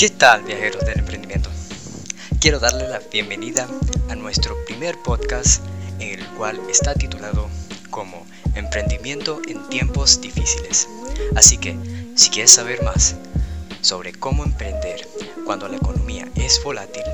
¿Qué 0.00 0.08
tal 0.08 0.42
viajeros 0.44 0.82
del 0.86 1.00
emprendimiento? 1.00 1.50
Quiero 2.40 2.58
darle 2.58 2.88
la 2.88 3.00
bienvenida 3.12 3.68
a 4.08 4.14
nuestro 4.14 4.56
primer 4.64 4.96
podcast 5.02 5.62
en 5.98 6.18
el 6.18 6.26
cual 6.38 6.58
está 6.70 6.94
titulado 6.94 7.50
como 7.90 8.26
Emprendimiento 8.54 9.42
en 9.46 9.62
tiempos 9.68 10.22
difíciles. 10.22 10.88
Así 11.36 11.58
que, 11.58 11.76
si 12.16 12.30
quieres 12.30 12.50
saber 12.50 12.82
más 12.82 13.16
sobre 13.82 14.14
cómo 14.14 14.42
emprender 14.42 15.06
cuando 15.44 15.68
la 15.68 15.76
economía 15.76 16.26
es 16.34 16.64
volátil, 16.64 17.04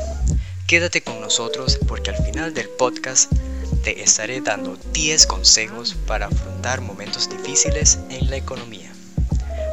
quédate 0.68 1.03
con 1.03 1.21
nosotros 1.21 1.80
porque 1.89 2.11
al 2.11 2.25
final 2.25 2.55
del 2.55 2.68
podcast 2.68 3.32
te 3.82 4.00
estaré 4.00 4.43
dando 4.43 4.79
10 4.93 5.27
consejos 5.27 5.96
para 6.07 6.27
afrontar 6.27 6.82
momentos 6.82 7.29
difíciles 7.29 7.98
en 8.11 8.30
la 8.30 8.37
economía. 8.37 8.95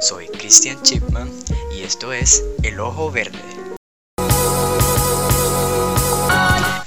Soy 0.04 0.28
Christian 0.28 0.84
Chipman 0.84 1.32
y 1.74 1.84
esto 1.84 2.12
es 2.12 2.44
El 2.62 2.82
Ojo 2.82 3.10
Verde. 3.10 3.40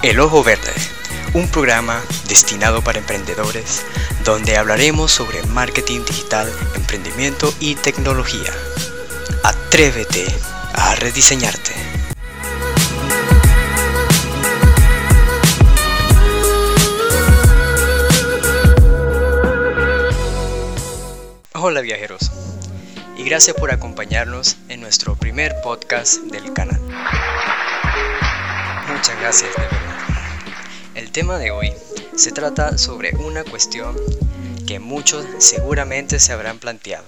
El 0.03 0.19
Ojo 0.19 0.43
Verde, 0.43 0.71
un 1.33 1.47
programa 1.47 1.99
destinado 2.27 2.83
para 2.83 2.99
emprendedores 2.99 3.83
donde 4.23 4.55
hablaremos 4.55 5.11
sobre 5.11 5.41
marketing 5.47 6.05
digital, 6.05 6.47
emprendimiento 6.75 7.51
y 7.59 7.73
tecnología. 7.73 8.53
Atrévete 9.43 10.27
a 10.73 10.93
rediseñarte. 10.93 11.73
Hola 21.55 21.81
viajeros 21.81 22.36
y 23.17 23.23
gracias 23.23 23.55
por 23.55 23.71
acompañarnos 23.71 24.57
en 24.69 24.79
nuestro 24.79 25.15
primer 25.15 25.59
podcast 25.61 26.21
del 26.21 26.53
canal. 26.53 26.79
Muchas 28.87 29.19
gracias 29.19 29.49
de 29.55 29.63
verdad. 29.63 29.97
El 30.93 31.11
tema 31.11 31.39
de 31.39 31.49
hoy 31.49 31.73
se 32.15 32.31
trata 32.31 32.77
sobre 32.77 33.15
una 33.15 33.43
cuestión 33.43 33.95
que 34.67 34.79
muchos 34.79 35.25
seguramente 35.39 36.19
se 36.19 36.31
habrán 36.31 36.59
planteado, 36.59 37.05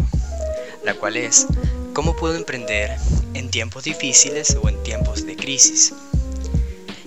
la 0.83 0.95
cual 0.95 1.15
es 1.15 1.45
cómo 1.93 2.15
puedo 2.15 2.35
emprender 2.35 2.97
en 3.35 3.51
tiempos 3.51 3.83
difíciles 3.83 4.57
o 4.61 4.67
en 4.67 4.81
tiempos 4.81 5.27
de 5.27 5.35
crisis. 5.35 5.93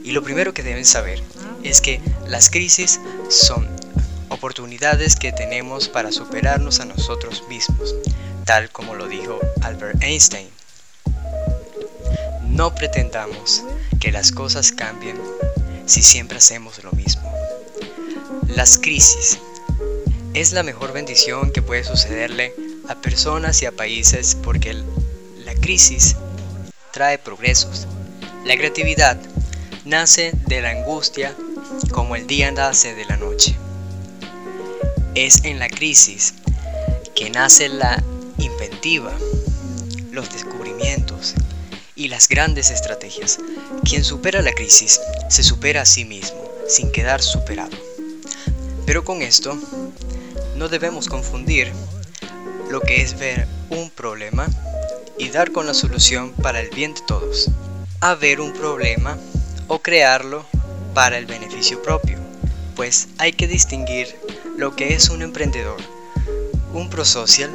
Y 0.04 0.12
lo 0.12 0.22
primero 0.22 0.54
que 0.54 0.62
deben 0.62 0.84
saber 0.84 1.20
es 1.64 1.80
que 1.80 2.00
las 2.28 2.50
crisis 2.50 3.00
son 3.28 3.68
oportunidades 4.28 5.16
que 5.16 5.32
tenemos 5.32 5.88
para 5.88 6.12
superarnos 6.12 6.80
a 6.80 6.84
nosotros 6.84 7.44
mismos, 7.48 7.94
tal 8.44 8.70
como 8.70 8.94
lo 8.94 9.08
dijo 9.08 9.38
Albert 9.62 10.02
Einstein. 10.02 10.48
No 12.48 12.74
pretendamos 12.74 13.62
que 14.00 14.12
las 14.12 14.32
cosas 14.32 14.72
cambien 14.72 15.20
si 15.86 16.02
siempre 16.02 16.38
hacemos 16.38 16.82
lo 16.82 16.92
mismo. 16.92 17.22
Las 18.48 18.78
crisis 18.78 19.38
es 20.34 20.52
la 20.52 20.62
mejor 20.62 20.92
bendición 20.92 21.50
que 21.50 21.62
puede 21.62 21.84
sucederle 21.84 22.54
a 22.88 22.94
personas 22.96 23.62
y 23.62 23.66
a 23.66 23.72
países 23.72 24.36
porque 24.42 24.74
la 25.44 25.54
crisis 25.54 26.16
trae 26.92 27.18
progresos. 27.18 27.86
La 28.44 28.56
creatividad 28.56 29.18
nace 29.84 30.32
de 30.46 30.60
la 30.62 30.70
angustia 30.70 31.34
como 31.90 32.16
el 32.16 32.26
día 32.26 32.50
nace 32.50 32.94
de 32.94 33.04
la 33.04 33.16
noche. 33.16 33.56
Es 35.14 35.44
en 35.44 35.58
la 35.58 35.68
crisis 35.68 36.34
que 37.14 37.30
nace 37.30 37.68
la 37.68 38.02
inventiva, 38.44 39.12
los 40.10 40.32
descubrimientos 40.32 41.34
y 41.94 42.08
las 42.08 42.28
grandes 42.28 42.70
estrategias. 42.70 43.38
Quien 43.84 44.04
supera 44.04 44.42
la 44.42 44.52
crisis 44.52 45.00
se 45.28 45.42
supera 45.42 45.82
a 45.82 45.86
sí 45.86 46.04
mismo, 46.04 46.42
sin 46.68 46.90
quedar 46.90 47.22
superado. 47.22 47.76
Pero 48.86 49.04
con 49.04 49.22
esto, 49.22 49.56
no 50.56 50.68
debemos 50.68 51.08
confundir 51.08 51.72
lo 52.70 52.80
que 52.80 53.02
es 53.02 53.18
ver 53.18 53.46
un 53.70 53.90
problema 53.90 54.46
y 55.18 55.28
dar 55.30 55.52
con 55.52 55.66
la 55.66 55.74
solución 55.74 56.32
para 56.32 56.60
el 56.60 56.70
bien 56.70 56.94
de 56.94 57.02
todos, 57.02 57.50
a 58.00 58.14
ver 58.14 58.40
un 58.40 58.52
problema 58.52 59.18
o 59.68 59.80
crearlo 59.80 60.44
para 60.94 61.18
el 61.18 61.26
beneficio 61.26 61.82
propio, 61.82 62.18
pues 62.74 63.08
hay 63.18 63.32
que 63.32 63.46
distinguir 63.46 64.16
lo 64.56 64.74
que 64.74 64.94
es 64.94 65.08
un 65.10 65.22
emprendedor, 65.22 65.78
un 66.72 66.90
prosocial 66.90 67.50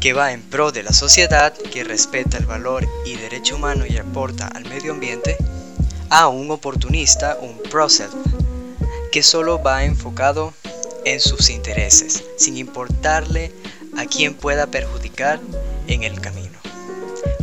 que 0.00 0.12
va 0.12 0.32
en 0.32 0.42
pro 0.42 0.70
de 0.70 0.82
la 0.82 0.92
sociedad, 0.92 1.52
que 1.52 1.82
respeta 1.82 2.38
el 2.38 2.46
valor 2.46 2.86
y 3.04 3.16
derecho 3.16 3.56
humano 3.56 3.84
y 3.86 3.96
aporta 3.96 4.46
al 4.46 4.64
medio 4.66 4.92
ambiente, 4.92 5.36
a 6.10 6.28
un 6.28 6.50
oportunista, 6.50 7.36
un 7.40 7.58
proself, 7.70 8.14
que 9.10 9.22
solo 9.22 9.60
va 9.60 9.84
enfocado 9.84 10.54
en 11.04 11.20
sus 11.20 11.50
intereses, 11.50 12.22
sin 12.36 12.56
importarle 12.56 13.52
a 13.96 14.06
quien 14.06 14.34
pueda 14.34 14.68
perjudicar 14.68 15.40
en 15.88 16.04
el 16.04 16.20
camino. 16.20 16.58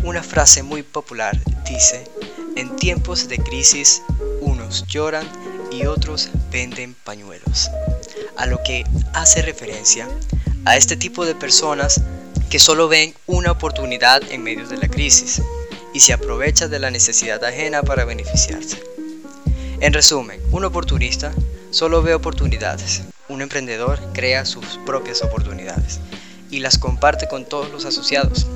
Una 0.03 0.23
frase 0.23 0.63
muy 0.63 0.83
popular 0.83 1.37
dice, 1.67 2.05
en 2.55 2.75
tiempos 2.77 3.27
de 3.27 3.37
crisis 3.37 4.01
unos 4.39 4.85
lloran 4.87 5.27
y 5.71 5.87
otros 5.87 6.29
venden 6.51 6.93
pañuelos, 6.93 7.69
a 8.37 8.45
lo 8.45 8.61
que 8.63 8.85
hace 9.13 9.41
referencia 9.41 10.07
a 10.63 10.77
este 10.77 10.95
tipo 10.95 11.25
de 11.25 11.35
personas 11.35 12.01
que 12.49 12.59
solo 12.59 12.87
ven 12.87 13.13
una 13.25 13.51
oportunidad 13.51 14.21
en 14.31 14.43
medio 14.43 14.67
de 14.67 14.77
la 14.77 14.87
crisis 14.87 15.41
y 15.93 15.99
se 15.99 16.13
aprovecha 16.13 16.67
de 16.67 16.79
la 16.79 16.91
necesidad 16.91 17.43
ajena 17.43 17.81
para 17.81 18.05
beneficiarse. 18.05 18.81
En 19.79 19.93
resumen, 19.93 20.41
un 20.51 20.65
oportunista 20.65 21.33
solo 21.71 22.01
ve 22.01 22.13
oportunidades, 22.13 23.03
un 23.29 23.41
emprendedor 23.41 23.99
crea 24.13 24.45
sus 24.45 24.79
propias 24.85 25.21
oportunidades 25.21 25.99
y 26.51 26.59
las 26.59 26.77
comparte 26.77 27.27
con 27.27 27.45
todos 27.45 27.71
los 27.71 27.85
asociados, 27.85 28.47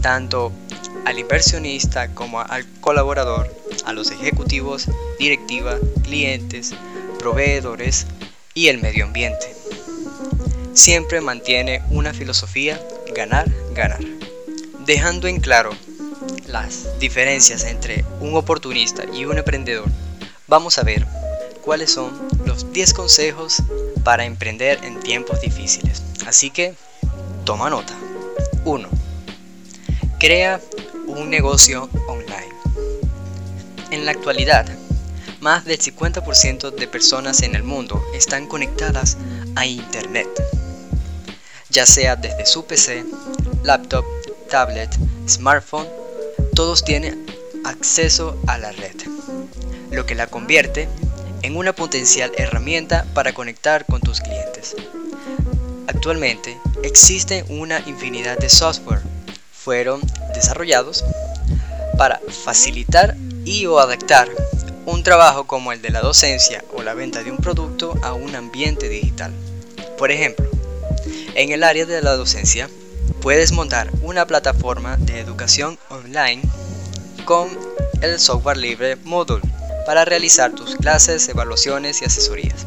tanto 0.00 0.52
al 1.04 1.18
inversionista 1.18 2.14
como 2.14 2.40
al 2.40 2.66
colaborador, 2.80 3.54
a 3.84 3.92
los 3.92 4.10
ejecutivos, 4.10 4.86
directiva, 5.18 5.78
clientes, 6.02 6.72
proveedores 7.18 8.06
y 8.54 8.68
el 8.68 8.80
medio 8.80 9.04
ambiente 9.04 9.53
siempre 10.74 11.20
mantiene 11.20 11.82
una 11.90 12.12
filosofía 12.12 12.80
ganar, 13.14 13.48
ganar, 13.72 14.00
dejando 14.84 15.28
en 15.28 15.40
claro 15.40 15.70
las 16.48 16.98
diferencias 16.98 17.64
entre 17.64 18.04
un 18.20 18.34
oportunista 18.34 19.04
y 19.12 19.24
un 19.24 19.38
emprendedor. 19.38 19.88
Vamos 20.48 20.78
a 20.78 20.82
ver 20.82 21.06
cuáles 21.62 21.92
son 21.92 22.12
los 22.44 22.72
10 22.72 22.92
consejos 22.92 23.62
para 24.02 24.24
emprender 24.24 24.80
en 24.84 25.00
tiempos 25.00 25.40
difíciles. 25.40 26.02
Así 26.26 26.50
que 26.50 26.74
toma 27.44 27.70
nota. 27.70 27.94
1. 28.64 28.88
Crea 30.18 30.60
un 31.06 31.30
negocio 31.30 31.88
online. 32.08 32.52
En 33.90 34.04
la 34.04 34.10
actualidad, 34.10 34.66
más 35.40 35.64
del 35.64 35.78
50% 35.78 36.74
de 36.74 36.88
personas 36.88 37.42
en 37.42 37.54
el 37.54 37.62
mundo 37.62 38.02
están 38.14 38.48
conectadas 38.48 39.16
a 39.54 39.66
Internet 39.66 40.28
ya 41.74 41.86
sea 41.86 42.14
desde 42.14 42.46
su 42.46 42.64
PC, 42.64 43.04
laptop, 43.64 44.04
tablet, 44.48 44.88
smartphone, 45.28 45.88
todos 46.54 46.84
tienen 46.84 47.26
acceso 47.64 48.40
a 48.46 48.58
la 48.58 48.70
red, 48.70 48.94
lo 49.90 50.06
que 50.06 50.14
la 50.14 50.28
convierte 50.28 50.88
en 51.42 51.56
una 51.56 51.72
potencial 51.72 52.30
herramienta 52.36 53.04
para 53.12 53.34
conectar 53.34 53.86
con 53.86 54.00
tus 54.00 54.20
clientes. 54.20 54.76
Actualmente 55.88 56.56
existe 56.84 57.44
una 57.48 57.80
infinidad 57.86 58.38
de 58.38 58.50
software, 58.50 59.02
fueron 59.52 60.00
desarrollados 60.32 61.04
para 61.98 62.20
facilitar 62.44 63.16
y 63.44 63.66
o 63.66 63.80
adaptar 63.80 64.28
un 64.86 65.02
trabajo 65.02 65.48
como 65.48 65.72
el 65.72 65.82
de 65.82 65.90
la 65.90 66.02
docencia 66.02 66.64
o 66.72 66.84
la 66.84 66.94
venta 66.94 67.24
de 67.24 67.32
un 67.32 67.38
producto 67.38 67.98
a 68.04 68.12
un 68.12 68.36
ambiente 68.36 68.88
digital. 68.88 69.32
Por 69.98 70.12
ejemplo, 70.12 70.53
en 71.34 71.50
el 71.50 71.64
área 71.64 71.84
de 71.84 72.00
la 72.00 72.14
docencia, 72.14 72.70
puedes 73.20 73.52
montar 73.52 73.90
una 74.02 74.26
plataforma 74.26 74.96
de 74.98 75.18
educación 75.18 75.78
online 75.88 76.42
con 77.24 77.48
el 78.02 78.20
software 78.20 78.56
libre 78.56 78.96
Moodle 79.04 79.40
para 79.86 80.04
realizar 80.04 80.52
tus 80.52 80.76
clases, 80.76 81.28
evaluaciones 81.28 82.02
y 82.02 82.04
asesorías. 82.04 82.66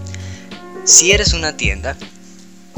Si 0.84 1.12
eres 1.12 1.34
una 1.34 1.56
tienda, 1.56 1.96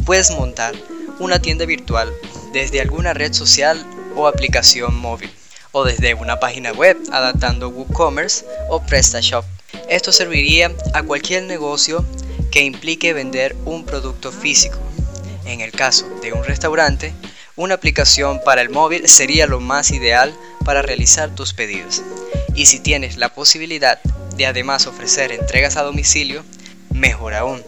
puedes 0.05 0.31
montar 0.31 0.75
una 1.19 1.41
tienda 1.41 1.65
virtual 1.65 2.13
desde 2.53 2.81
alguna 2.81 3.13
red 3.13 3.33
social 3.33 3.83
o 4.15 4.27
aplicación 4.27 4.95
móvil 4.95 5.31
o 5.71 5.83
desde 5.83 6.13
una 6.13 6.39
página 6.39 6.71
web 6.71 6.97
adaptando 7.11 7.69
WooCommerce 7.69 8.45
o 8.69 8.81
PrestaShop. 8.81 9.45
Esto 9.89 10.11
serviría 10.11 10.71
a 10.93 11.03
cualquier 11.03 11.43
negocio 11.43 12.05
que 12.51 12.61
implique 12.61 13.13
vender 13.13 13.55
un 13.65 13.85
producto 13.85 14.31
físico 14.31 14.79
en 15.49 15.61
el 15.61 15.71
caso 15.71 16.07
de 16.21 16.33
un 16.33 16.43
restaurante, 16.43 17.13
una 17.55 17.75
aplicación 17.75 18.39
para 18.45 18.61
el 18.61 18.69
móvil 18.69 19.07
sería 19.07 19.47
lo 19.47 19.59
más 19.59 19.91
ideal 19.91 20.33
para 20.63 20.81
realizar 20.81 21.33
tus 21.35 21.53
pedidos. 21.53 22.01
Y 22.55 22.67
si 22.67 22.79
tienes 22.79 23.17
la 23.17 23.33
posibilidad 23.33 23.99
de 24.35 24.45
además 24.45 24.87
ofrecer 24.87 25.31
entregas 25.31 25.75
a 25.75 25.83
domicilio, 25.83 26.43
mejor 26.91 27.33
aún. 27.33 27.61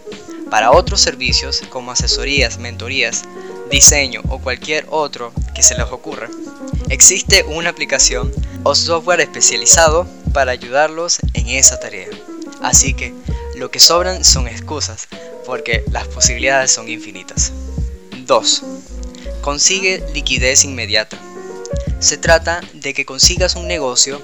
Para 0.50 0.72
otros 0.72 1.02
servicios 1.02 1.62
como 1.70 1.92
asesorías, 1.92 2.58
mentorías, 2.58 3.24
diseño 3.70 4.22
o 4.30 4.40
cualquier 4.40 4.86
otro 4.90 5.34
que 5.56 5.64
se 5.64 5.76
les 5.76 5.86
ocurra, 5.86 6.30
existe 6.90 7.44
una 7.44 7.70
aplicación 7.70 8.32
o 8.64 8.76
software 8.76 9.22
especializado 9.22 10.08
para 10.34 10.52
ayudarlos 10.52 11.20
en 11.34 11.48
esa 11.48 11.80
tarea. 11.80 12.08
Así 12.62 12.94
que 12.94 13.14
lo 13.56 13.72
que 13.72 13.80
sobran 13.80 14.24
son 14.24 14.48
excusas, 14.48 15.08
porque 15.46 15.84
las 15.92 16.08
posibilidades 16.08 16.72
son 16.72 16.90
infinitas. 16.90 17.52
2. 18.32 18.64
Consigue 19.42 20.02
liquidez 20.14 20.64
inmediata. 20.64 21.20
Se 22.00 22.18
trata 22.18 22.62
de 22.72 22.94
que 22.94 23.04
consigas 23.04 23.58
un 23.58 23.68
negocio 23.68 24.22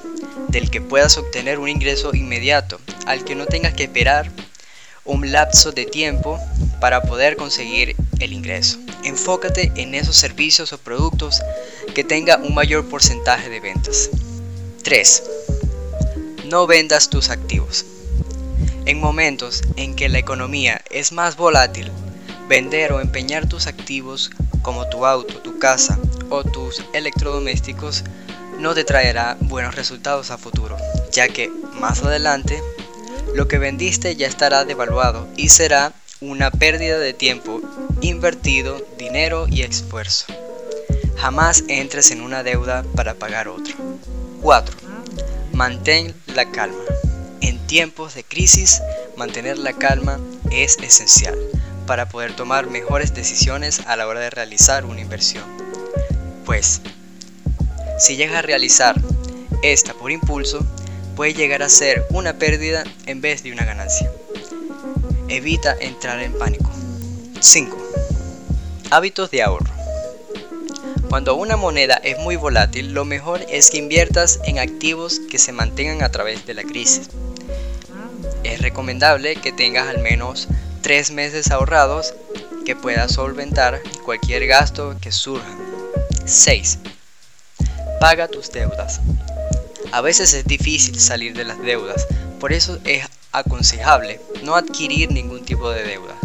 del 0.48 0.72
que 0.72 0.80
puedas 0.80 1.18
obtener 1.18 1.60
un 1.60 1.68
ingreso 1.68 2.16
inmediato, 2.16 2.80
al 3.06 3.26
que 3.26 3.36
no 3.36 3.48
tengas 3.48 3.74
que 3.74 3.84
esperar 3.84 4.32
un 5.04 5.34
lapso 5.34 5.74
de 5.74 5.86
tiempo 5.86 6.40
para 6.80 7.02
poder 7.02 7.36
conseguir 7.36 7.98
el 8.22 8.32
ingreso. 8.32 8.78
Enfócate 9.04 9.74
en 9.76 9.94
esos 9.94 10.16
servicios 10.16 10.72
o 10.72 10.78
productos 10.78 11.42
que 11.94 12.06
tenga 12.06 12.38
un 12.38 12.54
mayor 12.54 12.88
porcentaje 12.88 13.50
de 13.50 13.60
ventas. 13.60 14.10
3. 14.84 15.24
No 16.46 16.66
vendas 16.66 17.10
tus 17.10 17.30
activos. 17.30 17.86
En 18.86 19.02
momentos 19.02 19.64
en 19.76 19.98
que 19.98 20.08
la 20.08 20.20
economía 20.20 20.82
es 20.92 21.12
más 21.12 21.36
volátil, 21.36 21.92
vender 22.48 22.94
o 22.94 23.02
empeñar 23.02 23.48
tus 23.48 23.68
activos 23.68 24.32
como 24.62 24.88
tu 24.90 25.06
auto, 25.06 25.38
tu 25.40 25.60
casa 25.60 26.00
o 26.30 26.44
tus 26.44 26.84
electrodomésticos 26.94 28.04
no 28.60 28.74
te 28.74 28.84
traerá 28.84 29.38
buenos 29.42 29.76
resultados 29.76 30.32
a 30.32 30.38
futuro, 30.38 30.78
ya 31.12 31.28
que 31.28 31.52
más 31.80 32.04
adelante 32.04 32.62
lo 33.36 33.48
que 33.48 33.60
vendiste 33.60 34.16
ya 34.16 34.28
estará 34.28 34.66
devaluado 34.66 35.28
y 35.36 35.50
será 35.50 35.94
una 36.22 36.50
pérdida 36.50 36.98
de 36.98 37.14
tiempo 37.14 37.62
invertido, 38.02 38.84
dinero 38.98 39.48
y 39.48 39.62
esfuerzo. 39.62 40.26
Jamás 41.18 41.64
entres 41.68 42.12
en 42.12 42.22
una 42.22 42.44
deuda 42.44 42.84
para 42.96 43.14
pagar 43.16 43.48
otra. 43.48 43.76
4. 44.42 44.76
Mantén 45.54 46.16
la 46.34 46.46
calma. 46.46 46.78
En 47.42 47.60
tiempos 47.68 48.16
de 48.16 48.24
crisis, 48.24 48.82
mantener 49.16 49.58
la 49.58 49.74
calma 49.74 50.20
es 50.52 50.78
esencial 50.78 51.36
para 51.88 52.10
poder 52.10 52.36
tomar 52.36 52.68
mejores 52.68 53.16
decisiones 53.16 53.82
a 53.88 53.96
la 53.96 54.06
hora 54.06 54.20
de 54.20 54.30
realizar 54.30 54.86
una 54.86 55.02
inversión. 55.02 55.44
Pues, 56.46 56.82
si 57.98 58.16
llegas 58.16 58.36
a 58.36 58.42
realizar 58.44 58.96
esta 59.64 59.94
por 59.96 60.12
impulso, 60.12 60.64
puede 61.16 61.34
llegar 61.34 61.64
a 61.64 61.70
ser 61.70 62.06
una 62.12 62.34
pérdida 62.34 62.84
en 63.08 63.22
vez 63.22 63.42
de 63.42 63.52
una 63.52 63.66
ganancia. 63.66 64.12
Evita 65.30 65.76
entrar 65.80 66.20
en 66.22 66.38
pánico. 66.38 66.70
5. 67.40 67.76
Hábitos 68.92 69.32
de 69.32 69.42
ahorro. 69.42 69.72
Cuando 71.10 71.36
una 71.36 71.56
moneda 71.56 71.96
es 72.04 72.20
muy 72.20 72.36
volátil, 72.36 72.94
lo 72.94 73.06
mejor 73.06 73.42
es 73.50 73.72
que 73.72 73.78
inviertas 73.78 74.40
en 74.44 74.60
activos 74.60 75.20
que 75.32 75.40
se 75.40 75.54
mantengan 75.54 76.04
a 76.04 76.12
través 76.12 76.46
de 76.46 76.54
la 76.54 76.64
crisis. 76.64 77.10
Es 78.44 78.62
recomendable 78.62 79.38
que 79.38 79.52
tengas 79.52 79.88
al 79.88 80.00
menos 80.00 80.50
3 80.82 81.12
meses 81.12 81.52
ahorrados 81.52 82.14
que 82.66 82.76
puedas 82.76 83.14
solventar 83.14 83.82
cualquier 84.06 84.48
gasto 84.48 84.96
que 85.02 85.12
surja. 85.12 85.56
6. 86.26 86.80
Paga 88.00 88.28
tus 88.28 88.52
deudas. 88.52 89.00
A 89.92 90.02
veces 90.02 90.34
es 90.34 90.46
difícil 90.46 91.00
salir 91.00 91.34
de 91.36 91.46
las 91.46 91.62
deudas, 91.62 92.08
por 92.40 92.52
eso 92.52 92.78
es 92.84 93.06
aconsejable 93.32 94.20
no 94.44 94.56
adquirir 94.56 95.12
ningún 95.12 95.46
tipo 95.46 95.70
de 95.70 95.84
deuda. 95.84 96.16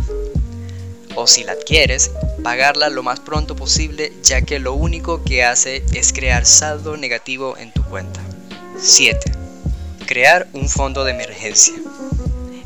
O 1.15 1.27
si 1.27 1.45
la 1.45 1.53
adquieres, 1.53 2.11
pagarla 2.43 2.89
lo 2.89 3.03
más 3.03 3.21
pronto 3.21 3.55
posible 3.55 4.13
ya 4.23 4.43
que 4.43 4.59
lo 4.59 4.73
único 4.75 5.23
que 5.23 5.45
hace 5.45 5.85
es 5.93 6.13
crear 6.13 6.47
saldo 6.47 6.97
negativo 6.97 7.57
en 7.59 7.73
tu 7.73 7.85
cuenta. 7.85 8.21
7. 8.79 9.33
Crear 10.07 10.49
un 10.55 10.69
fondo 10.69 11.05
de 11.05 11.13
emergencia. 11.13 11.75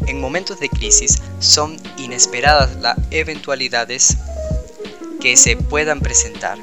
En 0.06 0.20
momentos 0.20 0.60
de 0.60 0.68
crisis 0.68 1.22
son 1.40 1.76
inesperadas 1.98 2.76
las 2.76 2.96
eventualidades 3.10 4.16
que 5.20 5.36
se 5.36 5.56
puedan 5.56 6.00
presentar. 6.00 6.58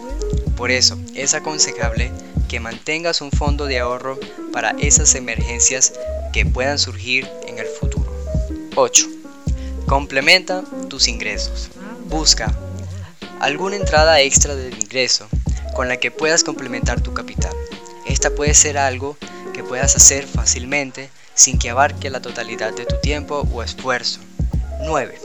Por 0.55 0.71
eso 0.71 0.97
es 1.13 1.33
aconsejable 1.33 2.11
que 2.47 2.59
mantengas 2.59 3.21
un 3.21 3.31
fondo 3.31 3.65
de 3.65 3.79
ahorro 3.79 4.19
para 4.51 4.71
esas 4.79 5.15
emergencias 5.15 5.93
que 6.31 6.45
puedan 6.45 6.79
surgir 6.79 7.27
en 7.47 7.59
el 7.59 7.65
futuro. 7.65 8.11
8. 8.75 9.07
Complementa 9.87 10.63
tus 10.89 11.07
ingresos. 11.07 11.69
Busca 12.07 12.55
alguna 13.39 13.75
entrada 13.75 14.21
extra 14.21 14.55
de 14.55 14.69
ingreso 14.69 15.27
con 15.75 15.89
la 15.89 15.97
que 15.97 16.11
puedas 16.11 16.43
complementar 16.43 17.01
tu 17.01 17.13
capital. 17.13 17.53
Esta 18.07 18.29
puede 18.29 18.53
ser 18.53 18.77
algo 18.77 19.17
que 19.53 19.63
puedas 19.63 19.95
hacer 19.95 20.25
fácilmente 20.25 21.09
sin 21.35 21.59
que 21.59 21.69
abarque 21.69 22.09
la 22.09 22.21
totalidad 22.21 22.73
de 22.73 22.85
tu 22.85 22.95
tiempo 23.01 23.47
o 23.51 23.63
esfuerzo. 23.63 24.19
9. 24.81 25.19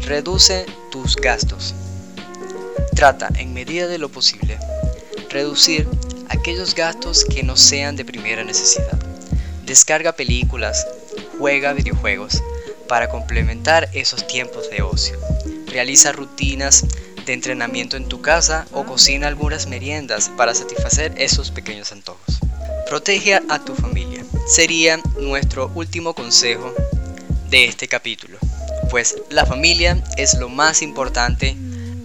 Reduce 0.00 0.66
tus 0.90 1.16
gastos. 1.16 1.74
Trata, 2.94 3.28
en 3.36 3.54
medida 3.54 3.86
de 3.86 3.98
lo 3.98 4.08
posible, 4.08 4.58
reducir 5.30 5.88
aquellos 6.28 6.74
gastos 6.74 7.24
que 7.24 7.42
no 7.42 7.56
sean 7.56 7.96
de 7.96 8.04
primera 8.04 8.44
necesidad. 8.44 8.98
Descarga 9.64 10.12
películas, 10.12 10.86
juega 11.38 11.72
videojuegos 11.72 12.42
para 12.88 13.08
complementar 13.08 13.88
esos 13.92 14.26
tiempos 14.26 14.68
de 14.70 14.82
ocio. 14.82 15.18
Realiza 15.66 16.12
rutinas 16.12 16.84
de 17.24 17.32
entrenamiento 17.32 17.96
en 17.96 18.08
tu 18.08 18.20
casa 18.20 18.66
o 18.72 18.84
cocina 18.84 19.28
algunas 19.28 19.66
meriendas 19.66 20.30
para 20.36 20.54
satisfacer 20.54 21.14
esos 21.16 21.50
pequeños 21.50 21.92
antojos. 21.92 22.40
Protege 22.88 23.40
a 23.48 23.58
tu 23.64 23.74
familia. 23.74 24.11
Sería 24.46 25.00
nuestro 25.20 25.70
último 25.74 26.14
consejo 26.14 26.74
de 27.48 27.64
este 27.64 27.86
capítulo, 27.86 28.38
pues 28.90 29.16
la 29.30 29.46
familia 29.46 30.02
es 30.16 30.34
lo 30.34 30.48
más 30.48 30.82
importante 30.82 31.56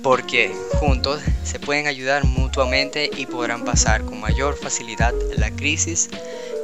porque 0.04 0.56
juntos 0.80 1.20
se 1.44 1.60
pueden 1.60 1.88
ayudar 1.88 2.24
mutuamente 2.26 3.10
y 3.18 3.26
podrán 3.26 3.66
pasar 3.66 4.06
con 4.06 4.20
mayor 4.20 4.56
facilidad 4.56 5.14
la 5.36 5.50
crisis 5.52 6.10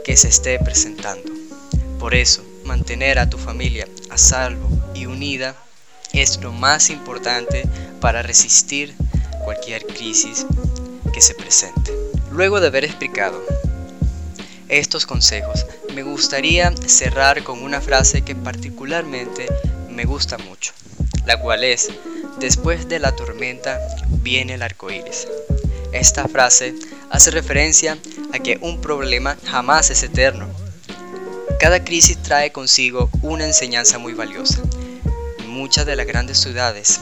que 0.05 0.15
se 0.15 0.27
esté 0.27 0.59
presentando. 0.59 1.31
Por 1.99 2.13
eso, 2.13 2.43
mantener 2.65 3.17
a 3.19 3.29
tu 3.29 3.37
familia 3.37 3.87
a 4.09 4.17
salvo 4.17 4.69
y 4.93 5.07
unida 5.07 5.55
es 6.13 6.39
lo 6.39 6.51
más 6.51 6.89
importante 6.91 7.63
para 7.99 8.21
resistir 8.21 8.93
cualquier 9.43 9.85
crisis 9.87 10.45
que 11.13 11.21
se 11.21 11.33
presente. 11.33 11.91
Luego 12.31 12.59
de 12.59 12.67
haber 12.67 12.85
explicado 12.85 13.43
estos 14.77 15.05
consejos, 15.05 15.65
me 15.93 16.01
gustaría 16.01 16.73
cerrar 16.87 17.43
con 17.43 17.61
una 17.61 17.79
frase 17.79 18.23
que 18.23 18.35
particularmente 18.35 19.45
me 19.89 20.05
gusta 20.05 20.37
mucho, 20.39 20.73
la 21.25 21.39
cual 21.39 21.63
es, 21.63 21.91
después 22.39 22.89
de 22.89 22.97
la 22.97 23.15
tormenta 23.15 23.79
viene 24.23 24.55
el 24.55 24.63
arco 24.63 24.89
iris. 24.89 25.27
Esta 25.91 26.27
frase 26.27 26.73
hace 27.11 27.29
referencia 27.29 27.99
a 28.33 28.39
que 28.39 28.57
un 28.61 28.81
problema 28.81 29.37
jamás 29.45 29.91
es 29.91 30.01
eterno. 30.01 30.47
Cada 31.59 31.83
crisis 31.83 32.17
trae 32.17 32.51
consigo 32.51 33.11
una 33.21 33.45
enseñanza 33.45 33.99
muy 33.99 34.13
valiosa. 34.15 34.59
Muchas 35.45 35.85
de 35.85 35.95
las 35.95 36.07
grandes 36.07 36.39
ciudades 36.39 36.99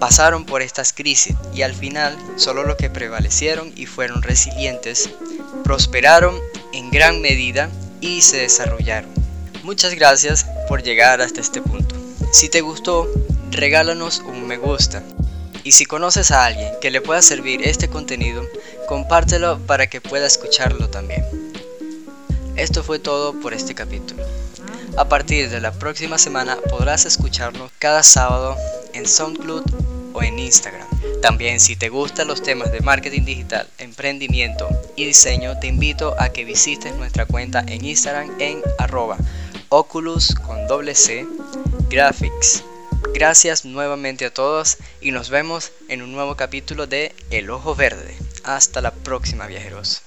pasaron 0.00 0.44
por 0.44 0.62
estas 0.62 0.92
crisis 0.92 1.36
y 1.54 1.62
al 1.62 1.74
final 1.74 2.18
solo 2.34 2.64
los 2.64 2.74
que 2.74 2.90
prevalecieron 2.90 3.72
y 3.76 3.86
fueron 3.86 4.22
resilientes 4.22 5.08
prosperaron 5.62 6.34
en 6.72 6.90
gran 6.90 7.20
medida 7.20 7.70
y 8.00 8.22
se 8.22 8.38
desarrollaron. 8.38 9.10
Muchas 9.62 9.94
gracias 9.94 10.46
por 10.68 10.82
llegar 10.82 11.20
hasta 11.20 11.40
este 11.40 11.62
punto. 11.62 11.94
Si 12.32 12.48
te 12.48 12.60
gustó, 12.60 13.08
regálanos 13.50 14.20
un 14.20 14.46
me 14.46 14.56
gusta. 14.56 15.02
Y 15.64 15.72
si 15.72 15.86
conoces 15.86 16.30
a 16.30 16.44
alguien 16.44 16.72
que 16.80 16.90
le 16.90 17.00
pueda 17.00 17.22
servir 17.22 17.62
este 17.62 17.88
contenido, 17.88 18.42
compártelo 18.88 19.58
para 19.60 19.86
que 19.86 20.00
pueda 20.00 20.26
escucharlo 20.26 20.88
también. 20.90 21.24
Esto 22.56 22.82
fue 22.82 22.98
todo 22.98 23.38
por 23.40 23.54
este 23.54 23.74
capítulo. 23.74 24.24
A 24.96 25.08
partir 25.08 25.48
de 25.48 25.60
la 25.60 25.72
próxima 25.72 26.18
semana 26.18 26.58
podrás 26.68 27.06
escucharlo 27.06 27.70
cada 27.78 28.02
sábado 28.02 28.56
en 28.92 29.06
SoundCloud 29.06 29.91
o 30.12 30.22
en 30.22 30.38
Instagram. 30.38 30.86
También 31.20 31.60
si 31.60 31.76
te 31.76 31.88
gustan 31.88 32.28
los 32.28 32.42
temas 32.42 32.72
de 32.72 32.80
marketing 32.80 33.24
digital, 33.24 33.68
emprendimiento 33.78 34.68
y 34.96 35.06
diseño, 35.06 35.58
te 35.58 35.68
invito 35.68 36.14
a 36.18 36.30
que 36.30 36.44
visites 36.44 36.94
nuestra 36.96 37.26
cuenta 37.26 37.64
en 37.66 37.84
Instagram 37.84 38.30
en 38.40 38.60
arroba 38.78 39.18
oculus 39.68 40.34
con 40.34 40.66
doble 40.66 40.94
C 40.94 41.26
graphics. 41.88 42.64
Gracias 43.14 43.64
nuevamente 43.64 44.24
a 44.26 44.32
todos 44.32 44.78
y 45.00 45.12
nos 45.12 45.30
vemos 45.30 45.72
en 45.88 46.02
un 46.02 46.12
nuevo 46.12 46.36
capítulo 46.36 46.86
de 46.86 47.14
El 47.30 47.50
Ojo 47.50 47.74
Verde. 47.74 48.16
Hasta 48.44 48.80
la 48.80 48.90
próxima 48.90 49.46
viajeros. 49.46 50.02